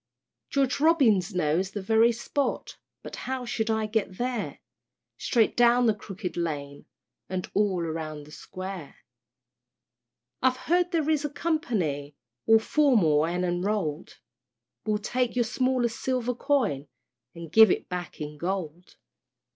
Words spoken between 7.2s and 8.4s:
And all round the